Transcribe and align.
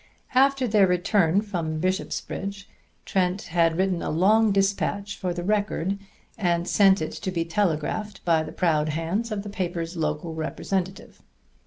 After 0.33 0.67
their 0.67 0.87
return 0.87 1.43
from 1.43 1.79
Bishopsbridge, 1.79 2.65
Trent 3.05 3.39
had 3.43 3.77
written 3.77 4.01
a 4.01 4.09
long 4.09 4.51
dispatch 4.51 5.15
for 5.15 5.31
the 5.31 5.43
Record, 5.43 5.99
and 6.39 6.67
sent 6.67 7.03
it 7.03 7.11
to 7.11 7.29
be 7.29 7.45
telegraphed 7.45 8.25
by 8.25 8.41
the 8.41 8.51
proud 8.51 8.89
hands 8.89 9.31
of 9.31 9.43
the 9.43 9.49
paper's 9.49 9.95
local 9.95 10.33
representative. 10.33 11.21